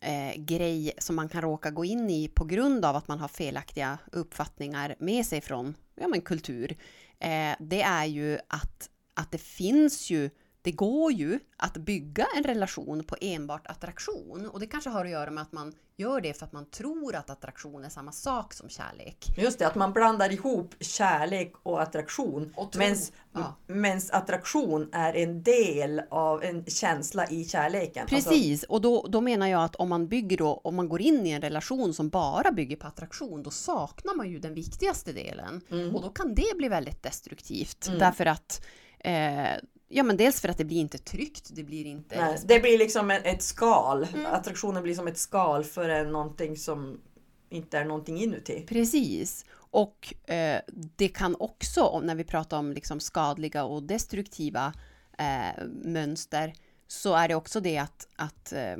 eh, 0.00 0.34
grej 0.36 0.92
som 0.98 1.16
man 1.16 1.28
kan 1.28 1.42
råka 1.42 1.70
gå 1.70 1.84
in 1.84 2.10
i 2.10 2.28
på 2.28 2.44
grund 2.44 2.84
av 2.84 2.96
att 2.96 3.08
man 3.08 3.18
har 3.18 3.28
felaktiga 3.28 3.98
uppfattningar 4.12 4.96
med 4.98 5.26
sig 5.26 5.40
från 5.40 5.74
ja, 5.94 6.08
men 6.08 6.20
kultur, 6.20 6.76
eh, 7.18 7.56
det 7.60 7.82
är 7.82 8.04
ju 8.04 8.38
att, 8.48 8.90
att 9.14 9.30
det 9.30 9.38
finns 9.38 10.10
ju 10.10 10.30
det 10.62 10.72
går 10.72 11.12
ju 11.12 11.40
att 11.56 11.76
bygga 11.76 12.26
en 12.36 12.44
relation 12.44 13.04
på 13.04 13.16
enbart 13.20 13.66
attraktion. 13.66 14.48
Och 14.48 14.60
det 14.60 14.66
kanske 14.66 14.90
har 14.90 15.04
att 15.04 15.10
göra 15.10 15.30
med 15.30 15.42
att 15.42 15.52
man 15.52 15.74
gör 15.96 16.20
det 16.20 16.34
för 16.34 16.46
att 16.46 16.52
man 16.52 16.66
tror 16.70 17.14
att 17.14 17.30
attraktion 17.30 17.84
är 17.84 17.88
samma 17.88 18.12
sak 18.12 18.52
som 18.54 18.68
kärlek. 18.68 19.34
Just 19.36 19.58
det, 19.58 19.66
att 19.66 19.74
man 19.74 19.92
blandar 19.92 20.32
ihop 20.32 20.74
kärlek 20.80 21.52
och 21.62 21.82
attraktion. 21.82 22.52
Och. 22.56 22.76
Mens, 22.76 23.12
Ja. 23.34 23.56
mens 23.66 24.10
attraktion 24.10 24.88
är 24.92 25.16
en 25.16 25.42
del 25.42 26.02
av 26.10 26.42
en 26.44 26.64
känsla 26.64 27.26
i 27.26 27.44
kärleken. 27.44 28.02
Alltså, 28.02 28.30
Precis, 28.30 28.62
och 28.62 28.80
då, 28.80 29.06
då 29.08 29.20
menar 29.20 29.46
jag 29.46 29.64
att 29.64 29.76
om 29.76 29.88
man 29.88 30.08
bygger 30.08 30.36
då, 30.36 30.60
om 30.64 30.76
man 30.76 30.88
går 30.88 31.00
in 31.00 31.26
i 31.26 31.30
en 31.30 31.40
relation 31.40 31.94
som 31.94 32.08
bara 32.08 32.52
bygger 32.52 32.76
på 32.76 32.86
attraktion, 32.86 33.42
då 33.42 33.50
saknar 33.50 34.14
man 34.14 34.30
ju 34.30 34.38
den 34.38 34.54
viktigaste 34.54 35.12
delen. 35.12 35.60
Mm. 35.70 35.96
Och 35.96 36.02
då 36.02 36.08
kan 36.08 36.34
det 36.34 36.56
bli 36.56 36.68
väldigt 36.68 37.02
destruktivt. 37.02 37.86
Mm. 37.86 37.98
Därför 37.98 38.26
att, 38.26 38.66
eh, 38.98 39.52
ja 39.92 40.02
men 40.02 40.16
dels 40.16 40.40
för 40.40 40.48
att 40.48 40.58
det 40.58 40.64
blir 40.64 40.80
inte 40.80 40.98
tryggt, 40.98 41.50
det 41.52 41.64
blir 41.64 41.86
inte... 41.86 42.16
nej, 42.16 42.38
det 42.44 42.60
blir 42.60 42.78
liksom 42.78 43.10
ett, 43.10 43.42
skal. 43.42 44.04
Mm. 44.14 44.26
Attraktionen 44.26 44.82
blir 44.82 44.94
som 44.94 45.06
ett 45.08 45.18
skal 45.18 45.64
för 45.64 46.04
någonting 46.04 46.56
som 46.56 47.00
inte 47.48 47.78
är 47.78 47.84
någonting 47.84 48.18
inuti. 48.18 48.66
Precis. 48.68 49.44
Och 49.54 50.14
eh, 50.30 50.60
det 50.96 51.08
kan 51.08 51.36
också, 51.38 52.00
när 52.00 52.14
vi 52.14 52.24
pratar 52.24 52.58
om 52.58 52.72
liksom 52.72 53.00
skadliga 53.00 53.64
och 53.64 53.82
destruktiva 53.82 54.72
eh, 55.18 55.64
mönster, 55.84 56.54
så 56.86 57.14
är 57.14 57.28
det 57.28 57.34
också 57.34 57.60
det 57.60 57.78
att, 57.78 58.08
att 58.16 58.52
eh, 58.52 58.76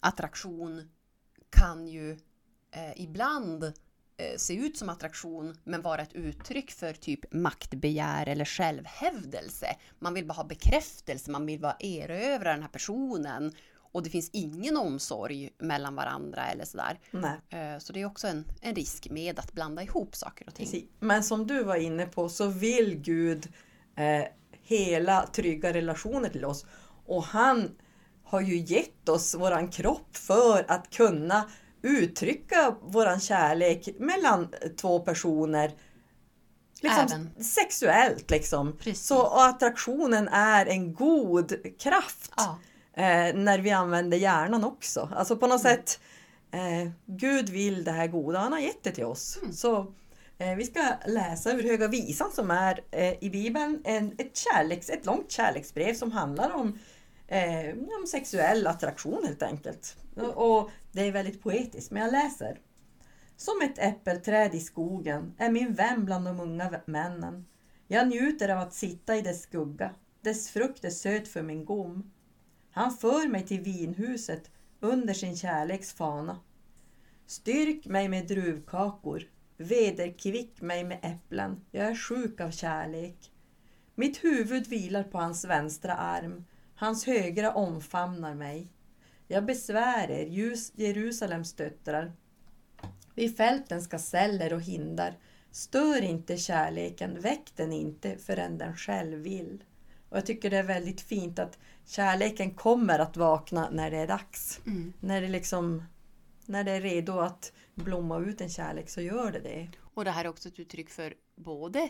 attraktion 0.00 0.88
kan 1.50 1.88
ju 1.88 2.10
eh, 2.70 3.02
ibland 3.02 3.72
se 4.36 4.54
ut 4.54 4.76
som 4.76 4.88
attraktion 4.88 5.56
men 5.64 5.82
vara 5.82 6.02
ett 6.02 6.12
uttryck 6.12 6.70
för 6.70 6.92
typ 6.92 7.32
maktbegär 7.32 8.28
eller 8.28 8.44
självhävdelse. 8.44 9.76
Man 9.98 10.14
vill 10.14 10.26
bara 10.26 10.34
ha 10.34 10.44
bekräftelse, 10.44 11.30
man 11.30 11.46
vill 11.46 11.60
bara 11.60 11.76
erövra 11.80 12.52
den 12.52 12.62
här 12.62 12.68
personen 12.68 13.52
och 13.92 14.02
det 14.02 14.10
finns 14.10 14.30
ingen 14.32 14.76
omsorg 14.76 15.50
mellan 15.58 15.94
varandra 15.94 16.46
eller 16.46 16.64
sådär. 16.64 16.98
Nej. 17.10 17.40
Eh, 17.50 17.78
Så 17.78 17.92
det 17.92 18.00
är 18.00 18.04
också 18.06 18.26
en, 18.26 18.44
en 18.60 18.74
risk 18.74 19.10
med 19.10 19.38
att 19.38 19.52
blanda 19.52 19.82
ihop 19.82 20.16
saker 20.16 20.46
och 20.46 20.54
ting. 20.54 20.66
Precis. 20.66 20.84
Men 21.00 21.24
som 21.24 21.46
du 21.46 21.64
var 21.64 21.76
inne 21.76 22.06
på 22.06 22.28
så 22.28 22.46
vill 22.46 22.94
Gud 22.94 23.48
eh, 23.96 24.24
hela 24.62 25.26
trygga 25.26 25.72
relationer 25.72 26.28
till 26.28 26.44
oss. 26.44 26.66
Och 27.06 27.24
han 27.24 27.70
har 28.24 28.40
ju 28.40 28.56
gett 28.56 29.08
oss 29.08 29.34
våran 29.34 29.68
kropp 29.68 30.16
för 30.16 30.64
att 30.68 30.90
kunna 30.90 31.50
uttrycka 31.86 32.74
våran 32.82 33.20
kärlek 33.20 33.88
mellan 33.98 34.48
två 34.80 35.00
personer. 35.00 35.72
Liksom 36.80 37.06
Även. 37.10 37.44
sexuellt 37.44 38.30
liksom. 38.30 38.76
Precis. 38.76 39.06
Så 39.06 39.20
och 39.22 39.44
attraktionen 39.44 40.28
är 40.28 40.66
en 40.66 40.94
god 40.94 41.52
kraft. 41.78 42.32
Ja. 42.36 42.58
Eh, 42.96 43.34
när 43.34 43.58
vi 43.58 43.70
använder 43.70 44.16
hjärnan 44.18 44.64
också. 44.64 45.08
Alltså 45.16 45.36
på 45.36 45.46
något 45.46 45.64
Mm. 45.64 45.76
sätt, 45.76 46.00
eh, 46.50 46.90
Gud 47.06 47.48
vill 47.48 47.84
det 47.84 47.90
här 47.92 48.06
goda, 48.06 48.38
han 48.38 48.52
har 48.52 48.60
gett 48.60 48.82
det 48.82 48.90
till 48.90 49.04
oss. 49.04 49.38
Mm. 49.42 49.52
Så 49.52 49.92
eh, 50.38 50.54
vi 50.56 50.64
ska 50.64 50.80
läsa 51.06 51.52
ur 51.52 51.62
Höga 51.62 51.88
Visan 51.88 52.32
som 52.32 52.50
är 52.50 52.80
eh, 52.90 53.24
i 53.24 53.30
Bibeln 53.30 53.82
en, 53.84 54.12
ett, 54.18 54.36
kärleks, 54.36 54.90
ett 54.90 55.06
långt 55.06 55.30
kärleksbrev 55.32 55.94
som 55.94 56.12
handlar 56.12 56.50
om, 56.54 56.78
eh, 57.28 57.74
sexuell 58.10 58.66
attraktion 58.66 59.24
helt 59.24 59.42
enkelt. 59.42 59.96
Och, 60.34 60.70
det 60.92 61.02
är 61.02 61.12
väldigt 61.12 61.42
poetiskt, 61.42 61.90
men 61.90 62.02
jag 62.02 62.12
läser. 62.12 62.60
Som 63.36 63.60
ett 63.62 63.78
äppelträd 63.78 64.54
i 64.54 64.60
skogen 64.60 65.34
är 65.38 65.50
min 65.50 65.74
vän 65.74 66.04
bland 66.04 66.24
de 66.24 66.40
unga 66.40 66.80
männen. 66.86 67.46
Jag 67.86 68.08
njuter 68.08 68.48
av 68.48 68.58
att 68.58 68.74
sitta 68.74 69.16
i 69.16 69.22
dess 69.22 69.42
skugga. 69.42 69.94
Dess 70.20 70.50
frukt 70.50 70.84
är 70.84 70.90
söt 70.90 71.28
för 71.28 71.42
min 71.42 71.64
gom. 71.64 72.12
Han 72.70 72.92
för 72.92 73.28
mig 73.28 73.46
till 73.46 73.60
vinhuset 73.60 74.50
under 74.80 75.14
sin 75.14 75.36
kärleks 75.36 75.92
fana. 75.92 76.40
Styrk 77.26 77.86
mig 77.86 78.08
med 78.08 78.26
druvkakor, 78.26 79.22
vederkvick 79.56 80.60
mig 80.60 80.84
med 80.84 80.98
äpplen. 81.02 81.60
Jag 81.70 81.86
är 81.86 81.94
sjuk 81.94 82.40
av 82.40 82.50
kärlek. 82.50 83.32
Mitt 83.94 84.24
huvud 84.24 84.66
vilar 84.66 85.02
på 85.02 85.18
hans 85.18 85.44
vänstra 85.44 85.94
arm, 85.94 86.44
hans 86.76 87.06
högra 87.06 87.52
omfamnar 87.52 88.34
mig. 88.34 88.68
Jag 89.28 89.44
besvär 89.44 90.10
er, 90.10 90.26
Jerusalems 90.74 91.52
döttrar. 91.52 92.12
Vid 93.14 93.36
fältens 93.36 93.88
gaseller 93.88 94.52
och 94.52 94.62
hindar. 94.62 95.18
Stör 95.50 96.02
inte 96.02 96.36
kärleken, 96.36 97.20
väck 97.20 97.52
den 97.56 97.72
inte 97.72 98.18
förrän 98.18 98.58
den 98.58 98.76
själv 98.76 99.18
vill. 99.18 99.64
Och 100.08 100.16
jag 100.16 100.26
tycker 100.26 100.50
det 100.50 100.56
är 100.56 100.62
väldigt 100.62 101.00
fint 101.00 101.38
att 101.38 101.58
kärleken 101.84 102.54
kommer 102.54 102.98
att 102.98 103.16
vakna 103.16 103.70
när 103.70 103.90
det 103.90 103.96
är 103.96 104.06
dags. 104.06 104.60
Mm. 104.66 104.92
När 105.00 105.20
det 105.20 105.28
liksom 105.28 105.82
när 106.46 106.64
det 106.64 106.72
är 106.72 106.80
redo 106.80 107.18
att 107.18 107.52
blomma 107.74 108.18
ut 108.18 108.40
en 108.40 108.48
kärlek 108.48 108.90
så 108.90 109.00
gör 109.00 109.32
det 109.32 109.40
det. 109.40 109.68
Och 109.94 110.04
det 110.04 110.10
här 110.10 110.24
är 110.24 110.28
också 110.28 110.48
ett 110.48 110.58
uttryck 110.58 110.90
för 110.90 111.14
både 111.36 111.88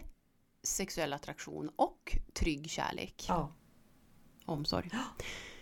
sexuell 0.62 1.12
attraktion 1.12 1.70
och 1.76 2.18
trygg 2.32 2.70
kärlek. 2.70 3.24
Ja, 3.28 3.52
Omsorg. 4.46 4.90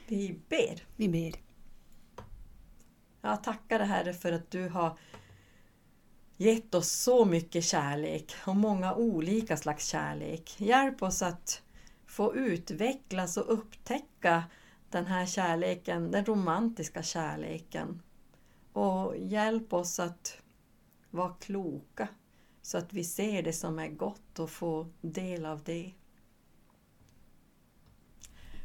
vi 0.07 0.41
ber. 0.49 0.87
Vi 0.97 1.09
ber. 1.09 1.35
Jag 3.21 3.43
tackar 3.43 3.79
dig 3.79 3.89
Herre 3.89 4.13
för 4.13 4.33
att 4.33 4.51
du 4.51 4.69
har 4.69 4.99
gett 6.37 6.75
oss 6.75 6.93
så 6.93 7.25
mycket 7.25 7.65
kärlek 7.65 8.33
och 8.47 8.57
många 8.57 8.95
olika 8.95 9.57
slags 9.57 9.87
kärlek. 9.87 10.61
Hjälp 10.61 11.03
oss 11.03 11.23
att 11.23 11.63
få 12.07 12.35
utvecklas 12.35 13.37
och 13.37 13.53
upptäcka 13.53 14.45
den 14.91 15.07
här 15.07 15.27
kärleken, 15.27 16.11
den 16.11 16.25
romantiska 16.25 17.03
kärleken. 17.03 18.03
Och 18.73 19.17
hjälp 19.17 19.73
oss 19.73 19.99
att 19.99 20.39
vara 21.11 21.35
kloka 21.35 22.09
så 22.63 22.79
att 22.79 22.93
vi 22.93 23.05
ser 23.05 23.43
det 23.43 23.53
som 23.53 23.79
är 23.79 23.89
gott 23.89 24.39
och 24.39 24.51
får 24.51 24.87
del 25.01 25.47
av 25.47 25.63
det. 25.65 25.93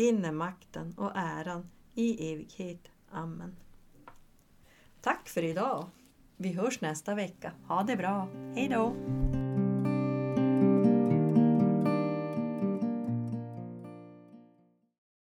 din 0.00 0.24
är 0.24 0.32
makten 0.32 0.94
och 0.96 1.12
äran 1.14 1.70
i 1.94 2.32
evighet. 2.32 2.88
Amen. 3.10 3.56
Tack 5.00 5.28
för 5.28 5.44
idag. 5.44 5.86
Vi 6.36 6.52
hörs 6.52 6.80
nästa 6.80 7.14
vecka. 7.14 7.52
Ha 7.68 7.82
det 7.82 7.96
bra. 7.96 8.28
Hej 8.54 8.68
då! 8.68 8.96